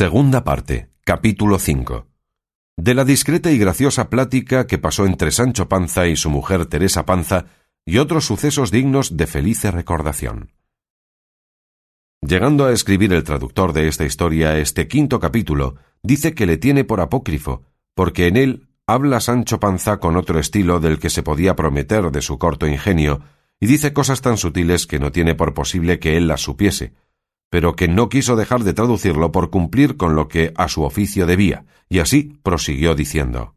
[0.00, 2.06] Segunda parte, capítulo 5.
[2.76, 7.04] De la discreta y graciosa plática que pasó entre Sancho Panza y su mujer Teresa
[7.04, 7.46] Panza
[7.84, 10.52] y otros sucesos dignos de felice recordación.
[12.20, 15.74] Llegando a escribir el traductor de esta historia este quinto capítulo,
[16.04, 20.78] dice que le tiene por apócrifo, porque en él habla Sancho Panza con otro estilo
[20.78, 23.22] del que se podía prometer de su corto ingenio,
[23.58, 26.94] y dice cosas tan sutiles que no tiene por posible que él las supiese,
[27.50, 31.26] pero que no quiso dejar de traducirlo por cumplir con lo que a su oficio
[31.26, 33.54] debía, y así prosiguió diciendo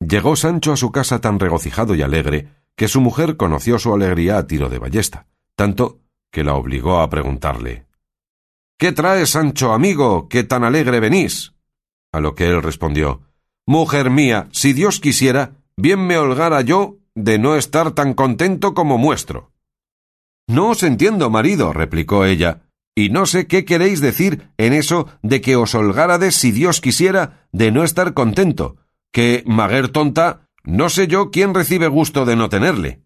[0.00, 4.38] Llegó Sancho a su casa tan regocijado y alegre que su mujer conoció su alegría
[4.38, 7.86] a tiro de ballesta, tanto que la obligó a preguntarle
[8.78, 11.54] ¿Qué traes, Sancho, amigo, que tan alegre venís?
[12.12, 13.22] A lo que él respondió
[13.66, 18.98] Mujer mía, si Dios quisiera, bien me holgara yo de no estar tan contento como
[18.98, 19.50] muestro.
[20.46, 22.65] No os entiendo, marido, replicó ella,
[22.98, 27.46] y no sé qué queréis decir en eso de que os holgárades si Dios quisiera
[27.52, 28.78] de no estar contento,
[29.12, 33.02] que, maguer tonta, no sé yo quién recibe gusto de no tenerle.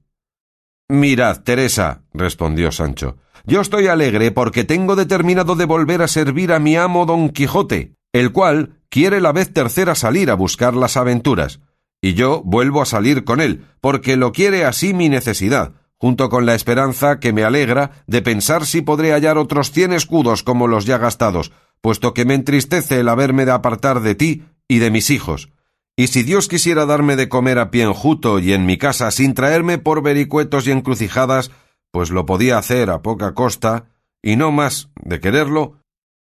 [0.89, 6.61] Mirad, Teresa, respondió Sancho, yo estoy alegre porque tengo determinado de volver a servir a
[6.61, 11.61] mi amo don Quijote, el cual quiere la vez tercera salir a buscar las aventuras,
[12.01, 16.47] y yo vuelvo a salir con él, porque lo quiere así mi necesidad, junto con
[16.47, 20.87] la esperanza que me alegra de pensar si podré hallar otros cien escudos como los
[20.87, 25.11] ya gastados, puesto que me entristece el haberme de apartar de ti y de mis
[25.11, 25.51] hijos.
[25.97, 29.35] Y si Dios quisiera darme de comer a pie enjuto y en mi casa sin
[29.35, 31.51] traerme por vericuetos y encrucijadas,
[31.91, 33.85] pues lo podía hacer a poca costa,
[34.23, 35.83] y no más de quererlo,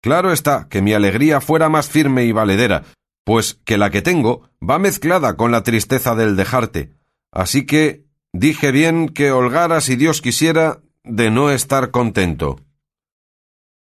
[0.03, 2.83] claro está que mi alegría fuera más firme y valedera,
[3.25, 6.93] pues que la que tengo va mezclada con la tristeza del dejarte.
[7.31, 12.61] Así que Dije bien que holgara si Dios quisiera de no estar contento.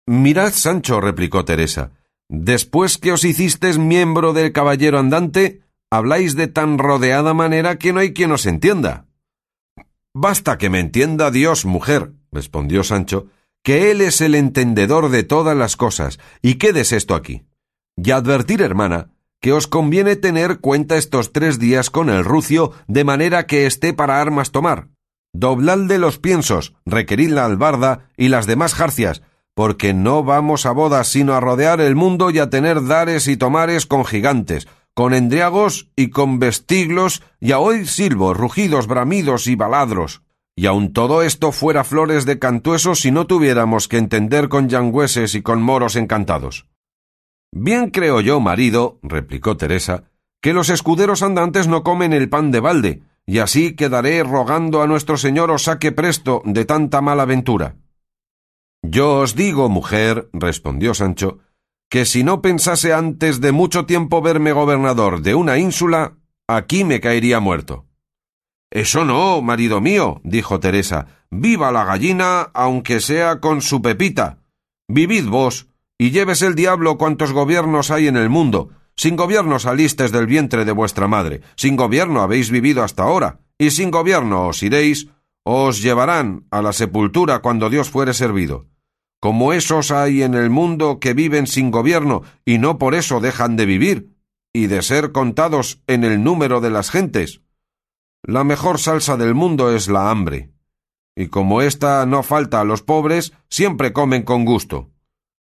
[0.07, 1.91] Mirad, Sancho, replicó Teresa,
[2.29, 5.61] después que os hicistes miembro del caballero andante,
[5.91, 9.05] habláis de tan rodeada manera que no hay quien os entienda.
[10.13, 13.27] Basta que me entienda Dios, mujer, respondió Sancho,
[13.63, 17.43] que Él es el entendedor de todas las cosas, y quedes esto aquí.
[17.95, 19.11] Y advertir, hermana,
[19.41, 23.93] que os conviene tener cuenta estos tres días con el rucio, de manera que esté
[23.93, 24.87] para armas tomar.
[25.33, 29.21] Dobladle los piensos, requerid la albarda y las demás jarcias,
[29.53, 33.37] porque no vamos a bodas sino a rodear el mundo y a tener dares y
[33.37, 39.55] tomares con gigantes, con endriagos y con vestiglos, y a oír silbos, rugidos, bramidos y
[39.55, 40.21] baladros.
[40.55, 45.35] Y aun todo esto fuera flores de cantuesos si no tuviéramos que entender con yangüeses
[45.35, 46.68] y con moros encantados.
[47.51, 50.03] Bien creo yo, marido, replicó Teresa,
[50.41, 54.87] que los escuderos andantes no comen el pan de balde, y así quedaré rogando a
[54.87, 57.75] nuestro señor os saque presto de tanta mala ventura.
[58.81, 61.39] Yo os digo, mujer, respondió Sancho,
[61.89, 66.17] que si no pensase antes de mucho tiempo verme gobernador de una ínsula,
[66.47, 67.87] aquí me caería muerto.
[68.71, 74.43] Eso no, marido mío, dijo Teresa, viva la gallina, aunque sea con su pepita.
[74.87, 75.68] Vivid vos,
[76.01, 78.69] y lleves el diablo cuantos gobiernos hay en el mundo.
[78.95, 83.71] Sin gobierno salistes del vientre de vuestra madre, sin gobierno habéis vivido hasta ahora, y
[83.71, 85.09] sin gobierno os iréis,
[85.43, 88.67] os llevarán a la sepultura cuando Dios fuere servido.
[89.21, 93.57] Como esos hay en el mundo que viven sin gobierno y no por eso dejan
[93.57, 94.15] de vivir
[94.53, 97.41] y de ser contados en el número de las gentes.
[98.23, 100.51] La mejor salsa del mundo es la hambre.
[101.15, 104.89] Y como ésta no falta a los pobres, siempre comen con gusto.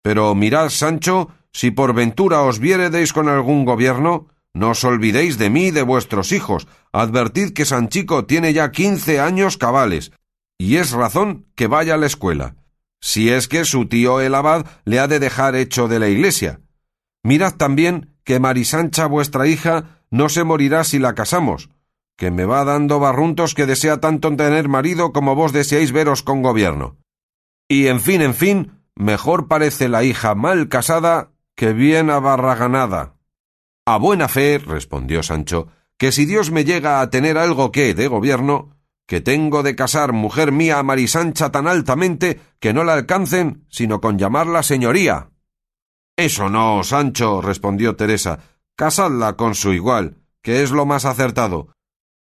[0.07, 5.49] Pero mirad, Sancho, si por ventura os viéredeis con algún gobierno, no os olvidéis de
[5.49, 6.65] mí y de vuestros hijos.
[6.93, 10.13] Advertid que Sanchico tiene ya quince años cabales,
[10.57, 12.55] y es razón que vaya a la escuela,
[13.01, 16.61] si es que su tío el abad le ha de dejar hecho de la iglesia.
[17.21, 21.69] Mirad también que Marisancha vuestra hija no se morirá si la casamos,
[22.15, 26.43] que me va dando barruntos que desea tanto tener marido como vos deseáis veros con
[26.43, 26.95] gobierno.
[27.67, 33.15] Y en fin, en fin, mejor parece la hija mal casada que bien abarraganada.
[33.85, 35.67] A buena fe, respondió Sancho,
[35.97, 38.77] que si Dios me llega a tener algo que de gobierno,
[39.07, 44.01] que tengo de casar mujer mía a Marisancha tan altamente que no la alcancen sino
[44.01, 45.29] con llamarla señoría.
[46.17, 48.39] Eso no, Sancho, respondió Teresa,
[48.75, 51.69] casadla con su igual, que es lo más acertado,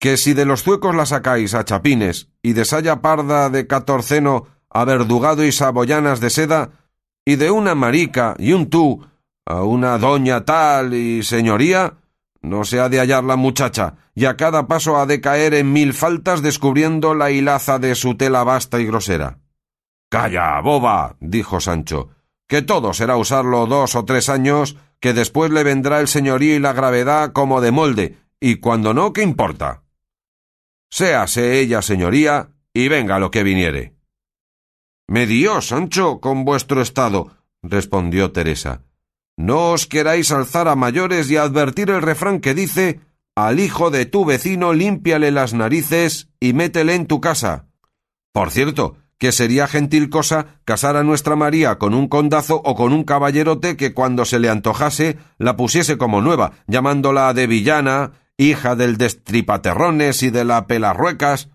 [0.00, 4.48] que si de los zuecos la sacáis a chapines y de saya parda de catorceno
[4.84, 6.70] verdugado y saboyanas de seda,
[7.24, 9.06] y de una marica y un tú
[9.44, 11.94] a una doña tal y señoría,
[12.40, 15.72] no se ha de hallar la muchacha, y a cada paso ha de caer en
[15.72, 19.38] mil faltas descubriendo la hilaza de su tela vasta y grosera.
[20.08, 22.10] Calla, boba, dijo Sancho,
[22.48, 26.58] que todo será usarlo dos o tres años, que después le vendrá el señorío y
[26.58, 29.82] la gravedad como de molde, y cuando no, ¿qué importa?
[30.90, 33.94] Séase ella señoría, y venga lo que viniere.
[35.12, 38.80] Me dio, Sancho, con vuestro estado, respondió Teresa.
[39.36, 43.00] No os queráis alzar a mayores y advertir el refrán que dice
[43.36, 47.66] al hijo de tu vecino límpiale las narices y métele en tu casa.
[48.32, 52.94] Por cierto, que sería gentil cosa casar a nuestra María con un condazo o con
[52.94, 58.76] un caballerote que cuando se le antojase la pusiese como nueva, llamándola de villana, hija
[58.76, 61.50] del destripaterrones y de la pelarruecas.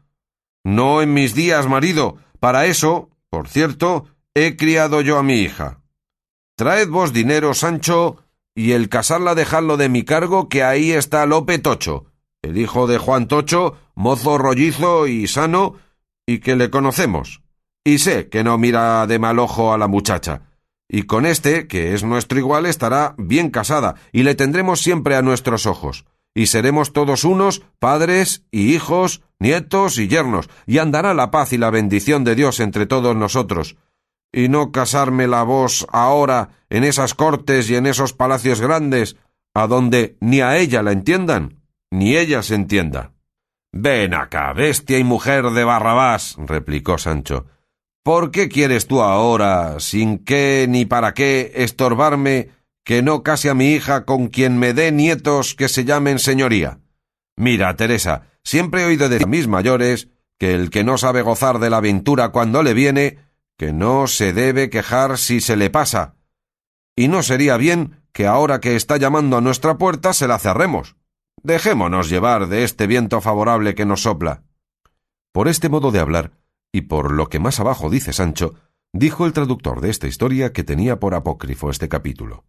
[0.63, 2.17] No en mis días, marido.
[2.39, 5.81] Para eso, por cierto, he criado yo a mi hija.
[6.55, 8.23] Traed vos dinero, Sancho,
[8.55, 12.05] y el casarla dejadlo de mi cargo, que ahí está Lope Tocho,
[12.41, 15.75] el hijo de Juan Tocho, mozo rollizo y sano,
[16.25, 17.41] y que le conocemos.
[17.83, 20.41] Y sé que no mira de mal ojo a la muchacha.
[20.89, 25.21] Y con este, que es nuestro igual, estará bien casada, y le tendremos siempre a
[25.21, 26.05] nuestros ojos.
[26.35, 31.57] Y seremos todos unos, padres y hijos, nietos y yernos, y andará la paz y
[31.57, 33.77] la bendición de Dios entre todos nosotros
[34.31, 39.17] y no casarme la vos ahora en esas cortes y en esos palacios grandes,
[39.53, 43.13] a donde ni a ella la entiendan, ni ella se entienda.
[43.71, 47.45] Ven acá, bestia y mujer de Barrabás, replicó Sancho.
[48.03, 52.49] ¿Por qué quieres tú ahora, sin qué ni para qué, estorbarme
[52.87, 56.79] que no case a mi hija con quien me dé nietos que se llamen señoría?
[57.35, 60.07] Mira, Teresa, siempre he oído de mis mayores
[60.39, 63.19] que el que no sabe gozar de la aventura cuando le viene,
[63.57, 66.15] que no se debe quejar si se le pasa.
[66.95, 70.95] Y no sería bien que ahora que está llamando a nuestra puerta se la cerremos.
[71.43, 74.43] Dejémonos llevar de este viento favorable que nos sopla.
[75.33, 76.31] Por este modo de hablar,
[76.71, 78.53] y por lo que más abajo dice Sancho,
[78.93, 82.45] dijo el traductor de esta historia que tenía por apócrifo este capítulo.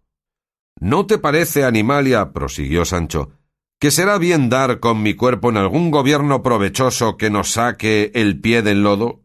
[0.81, 3.31] ¿No te parece, Animalia, prosiguió Sancho,
[3.81, 8.41] que será bien dar con mi cuerpo en algún gobierno provechoso que nos saque el
[8.41, 9.23] pie del lodo?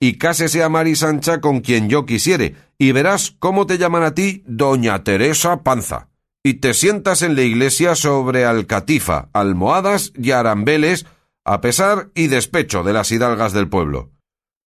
[0.00, 4.14] y cásese a Mari Sancha con quien yo quisiere, y verás cómo te llaman a
[4.14, 6.08] ti Doña Teresa Panza,
[6.44, 11.06] y te sientas en la iglesia sobre alcatifa, almohadas y arambeles,
[11.44, 14.10] a pesar y despecho de las hidalgas del pueblo.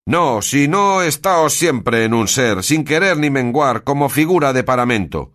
[0.06, 4.64] No, si no estáos siempre en un ser, sin querer ni menguar, como figura de
[4.64, 5.31] paramento.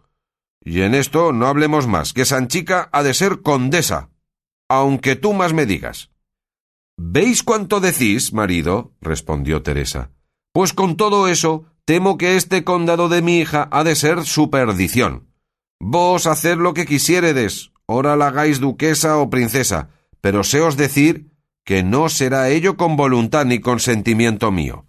[0.65, 4.11] Y en esto no hablemos más, que Sanchica ha de ser condesa,
[4.69, 6.11] aunque tú más me digas.
[6.97, 8.93] ¿Veis cuánto decís, marido?
[9.01, 10.11] respondió Teresa.
[10.53, 14.51] Pues con todo eso, temo que este condado de mi hija ha de ser su
[14.51, 15.29] perdición.
[15.81, 19.91] Vos haced lo que quisiéredes, ora la hagáis duquesa o princesa,
[20.21, 21.31] pero séos decir
[21.65, 24.87] que no será ello con voluntad ni consentimiento mío.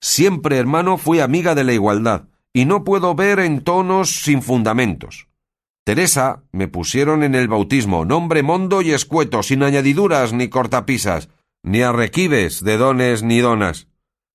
[0.00, 5.28] Siempre, hermano, fui amiga de la igualdad, y no puedo ver en tonos sin fundamentos.
[5.84, 11.28] Teresa me pusieron en el bautismo nombre mondo y escueto, sin añadiduras ni cortapisas,
[11.62, 13.88] ni arrequibes de dones ni donas.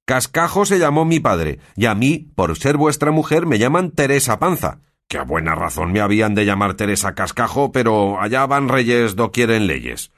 [0.06, 4.40] Cascajo se llamó mi padre, y a mí, por ser vuestra mujer, me llaman Teresa
[4.40, 9.16] Panza, que a buena razón me habían de llamar Teresa Cascajo, pero allá van reyes
[9.16, 10.12] do quieren leyes.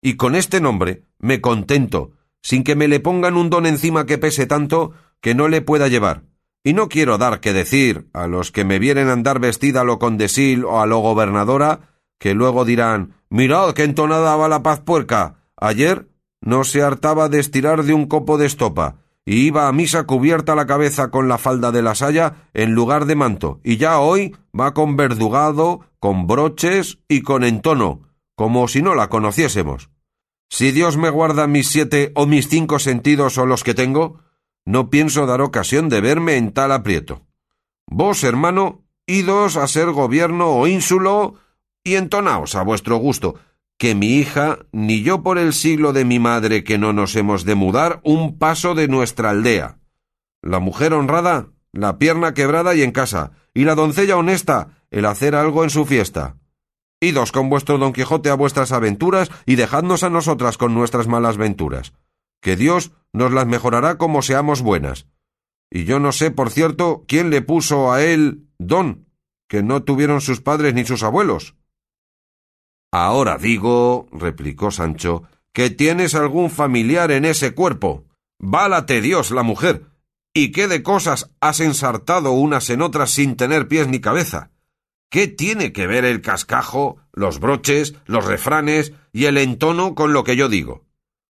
[0.00, 4.18] Y con este nombre me contento, sin que me le pongan un don encima que
[4.18, 6.22] pese tanto que no le pueda llevar.
[6.68, 9.98] Y no quiero dar que decir a los que me vieren andar vestida a lo
[9.98, 15.46] condesil o a lo gobernadora, que luego dirán Mirad qué entonada va la paz puerca.
[15.56, 16.08] Ayer
[16.42, 20.54] no se hartaba de estirar de un copo de estopa, y iba a misa cubierta
[20.54, 24.36] la cabeza con la falda de la saya en lugar de manto, y ya hoy
[24.52, 28.02] va con verdugado, con broches y con entono,
[28.36, 29.88] como si no la conociésemos.
[30.50, 34.20] Si Dios me guarda mis siete o mis cinco sentidos o los que tengo,
[34.68, 37.22] no pienso dar ocasión de verme en tal aprieto.
[37.86, 41.36] Vos, hermano, idos a ser gobierno o ínsulo
[41.82, 43.36] y entonaos a vuestro gusto,
[43.78, 47.46] que mi hija, ni yo por el siglo de mi madre que no nos hemos
[47.46, 49.78] de mudar un paso de nuestra aldea.
[50.42, 55.34] La mujer honrada, la pierna quebrada y en casa, y la doncella honesta, el hacer
[55.34, 56.36] algo en su fiesta.
[57.00, 61.38] Idos con vuestro don Quijote a vuestras aventuras y dejadnos a nosotras con nuestras malas
[61.38, 61.94] venturas,
[62.40, 65.06] que Dios nos las mejorará como seamos buenas.
[65.70, 69.06] Y yo no sé, por cierto, quién le puso a él don,
[69.48, 71.56] que no tuvieron sus padres ni sus abuelos.
[72.90, 78.04] Ahora digo, replicó Sancho, que tienes algún familiar en ese cuerpo.
[78.38, 79.86] Válate Dios la mujer.
[80.32, 84.52] ¿Y qué de cosas has ensartado unas en otras sin tener pies ni cabeza?
[85.10, 90.24] ¿Qué tiene que ver el cascajo, los broches, los refranes y el entono con lo
[90.24, 90.87] que yo digo?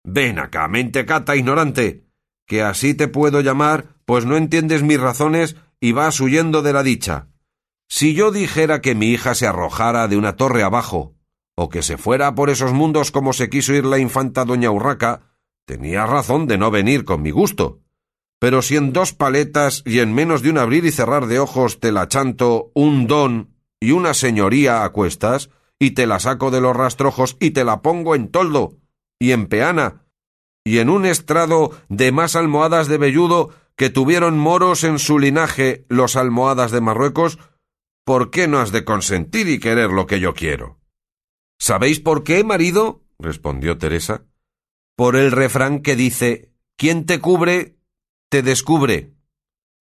[0.04, 2.06] Ven acá, mentecata ignorante,
[2.46, 6.82] que así te puedo llamar, pues no entiendes mis razones y vas huyendo de la
[6.82, 7.28] dicha.
[7.88, 11.14] Si yo dijera que mi hija se arrojara de una torre abajo,
[11.54, 15.36] o que se fuera por esos mundos como se quiso ir la infanta doña Urraca,
[15.66, 17.80] tenía razón de no venir con mi gusto.
[18.40, 21.78] Pero si en dos paletas y en menos de un abrir y cerrar de ojos
[21.78, 26.60] te la chanto un don y una señoría a cuestas, y te la saco de
[26.60, 28.81] los rastrojos y te la pongo en toldo
[29.22, 30.02] y en peana,
[30.64, 35.86] y en un estrado de más almohadas de velludo que tuvieron moros en su linaje
[35.88, 37.38] los almohadas de Marruecos,
[38.04, 40.80] ¿por qué no has de consentir y querer lo que yo quiero?
[41.60, 43.04] ¿Sabéis por qué, marido?
[43.20, 44.24] respondió Teresa.
[44.96, 47.76] Por el refrán que dice Quien te cubre,
[48.28, 49.12] te descubre.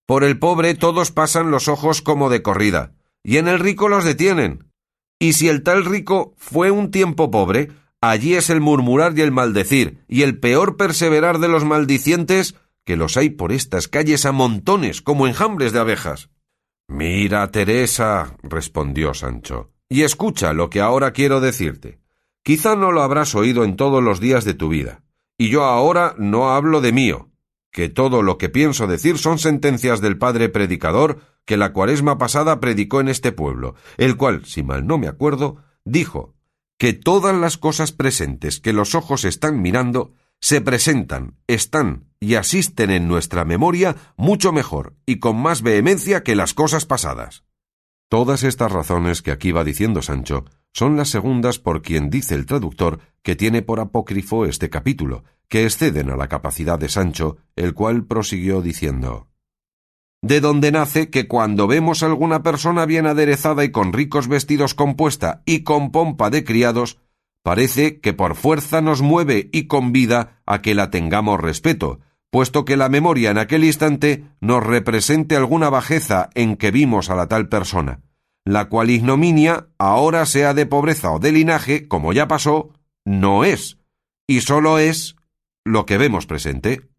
[0.06, 2.94] Por el pobre todos pasan los ojos como de corrida,
[3.24, 4.70] y en el rico los detienen.
[5.18, 9.32] Y si el tal rico fue un tiempo pobre, allí es el murmurar y el
[9.32, 14.32] maldecir, y el peor perseverar de los maldicientes, que los hay por estas calles a
[14.32, 16.28] montones, como enjambres de abejas.
[16.88, 22.00] Mira, Teresa, respondió Sancho, y escucha lo que ahora quiero decirte.
[22.42, 25.04] Quizá no lo habrás oído en todos los días de tu vida,
[25.38, 27.30] y yo ahora no hablo de mío,
[27.70, 32.58] que todo lo que pienso decir son sentencias del padre predicador que la cuaresma pasada
[32.58, 36.34] predicó en este pueblo, el cual, si mal no me acuerdo, dijo
[36.82, 42.90] que todas las cosas presentes que los ojos están mirando se presentan, están y asisten
[42.90, 47.44] en nuestra memoria mucho mejor y con más vehemencia que las cosas pasadas.
[48.08, 52.46] Todas estas razones que aquí va diciendo Sancho son las segundas por quien dice el
[52.46, 57.74] traductor que tiene por apócrifo este capítulo, que exceden a la capacidad de Sancho, el
[57.74, 59.28] cual prosiguió diciendo
[60.22, 65.42] de donde nace que cuando vemos alguna persona bien aderezada y con ricos vestidos compuesta
[65.44, 66.98] y con pompa de criados,
[67.42, 71.98] parece que por fuerza nos mueve y convida a que la tengamos respeto,
[72.30, 77.16] puesto que la memoria en aquel instante nos represente alguna bajeza en que vimos a
[77.16, 78.00] la tal persona,
[78.44, 82.70] la cual ignominia, ahora sea de pobreza o de linaje, como ya pasó,
[83.04, 83.78] no es,
[84.28, 85.16] y sólo es
[85.64, 86.91] lo que vemos presente.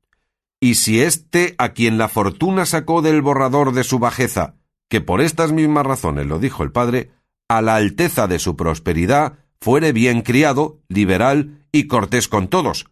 [0.63, 4.55] Y si éste a quien la fortuna sacó del borrador de su bajeza,
[4.89, 7.11] que por estas mismas razones lo dijo el padre,
[7.49, 12.85] a la alteza de su prosperidad fuere bien criado, liberal y cortés con todos,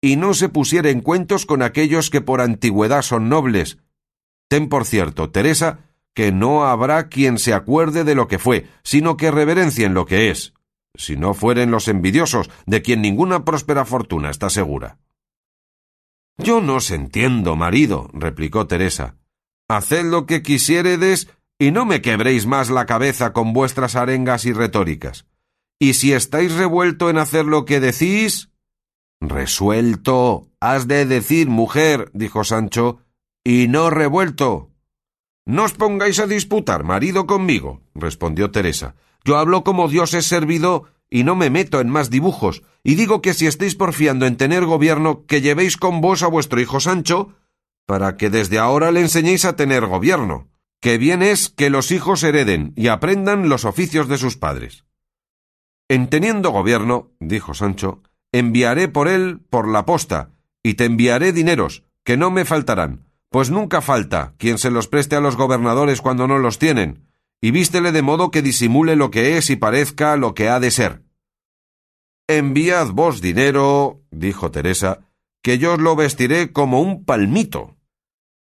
[0.00, 3.76] y no se pusiera en cuentos con aquellos que por antigüedad son nobles.
[4.48, 5.80] Ten por cierto, Teresa,
[6.14, 10.30] que no habrá quien se acuerde de lo que fue, sino que reverencien lo que
[10.30, 10.54] es,
[10.94, 14.96] si no fueren los envidiosos, de quien ninguna próspera fortuna está segura.
[16.38, 19.16] Yo no os entiendo, marido, replicó Teresa.
[19.68, 24.52] Haced lo que quisiéredes y no me quebréis más la cabeza con vuestras arengas y
[24.52, 25.26] retóricas.
[25.78, 28.52] Y si estáis revuelto en hacer lo que decís,
[29.22, 30.48] Resuelto.
[30.60, 32.98] Has de decir, mujer, dijo Sancho,
[33.44, 34.70] y no revuelto.
[35.46, 38.96] No os pongáis a disputar, marido, conmigo, respondió Teresa.
[39.24, 43.20] Yo hablo como Dios es servido y no me meto en más dibujos, y digo
[43.20, 47.34] que si estáis porfiando en tener gobierno, que llevéis con vos a vuestro hijo Sancho,
[47.84, 50.48] para que desde ahora le enseñéis a tener gobierno,
[50.80, 54.86] que bien es que los hijos hereden y aprendan los oficios de sus padres.
[55.86, 58.02] En teniendo gobierno, dijo Sancho,
[58.32, 60.30] enviaré por él por la posta,
[60.62, 65.14] y te enviaré dineros, que no me faltarán, pues nunca falta quien se los preste
[65.14, 67.11] a los gobernadores cuando no los tienen,
[67.42, 70.70] y vístele de modo que disimule lo que es y parezca lo que ha de
[70.70, 71.02] ser.
[72.28, 75.00] Enviad vos dinero, dijo Teresa,
[75.42, 77.76] que yo os lo vestiré como un palmito.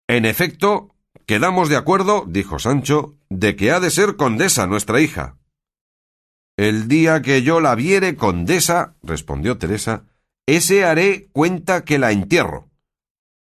[0.08, 0.94] En efecto,
[1.26, 5.36] quedamos de acuerdo, dijo Sancho, de que ha de ser condesa nuestra hija.
[6.56, 10.04] El día que yo la viere condesa, respondió Teresa,
[10.46, 12.70] ese haré cuenta que la entierro.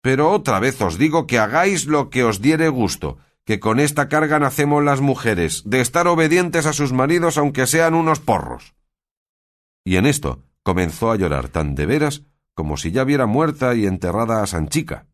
[0.04, 4.08] Pero otra vez os digo que hagáis lo que os diere gusto, que con esta
[4.08, 8.76] carga nacemos las mujeres, de estar obedientes a sus maridos aunque sean unos porros.
[9.84, 13.86] Y en esto comenzó a llorar tan de veras como si ya viera muerta y
[13.86, 15.08] enterrada a Sanchica.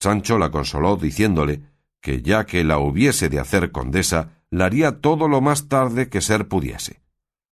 [0.00, 1.62] Sancho la consoló diciéndole
[2.00, 6.20] que ya que la hubiese de hacer condesa, la haría todo lo más tarde que
[6.20, 7.02] ser pudiese.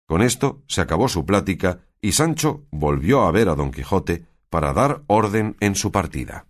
[0.06, 4.72] Con esto se acabó su plática y Sancho volvió a ver a don Quijote para
[4.72, 6.47] dar orden en su partida.